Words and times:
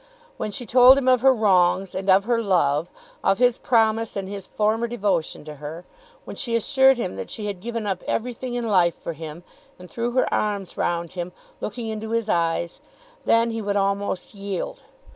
When 0.37 0.49
she 0.49 0.65
told 0.65 0.97
him 0.97 1.07
of 1.07 1.21
her 1.21 1.31
wrongs 1.31 1.93
and 1.93 2.09
of 2.09 2.23
her 2.23 2.41
love; 2.41 2.89
of 3.23 3.37
his 3.37 3.59
promise 3.59 4.15
and 4.15 4.27
his 4.27 4.47
former 4.47 4.87
devotion 4.87 5.45
to 5.45 5.57
her; 5.57 5.85
when 6.25 6.35
she 6.35 6.55
assured 6.55 6.97
him 6.97 7.17
that 7.17 7.29
she 7.29 7.45
had 7.45 7.61
given 7.61 7.85
up 7.85 8.01
everything 8.07 8.55
in 8.55 8.67
life 8.67 8.95
for 8.99 9.13
him, 9.13 9.43
and 9.77 9.91
threw 9.91 10.09
her 10.13 10.27
arms 10.33 10.75
round 10.75 11.11
him, 11.11 11.33
looking 11.59 11.87
into 11.87 12.09
his 12.13 12.29
eyes; 12.29 12.81
then 13.25 13.51
he 13.51 13.61
would 13.61 13.77
almost 13.77 14.33
yield. 14.33 14.81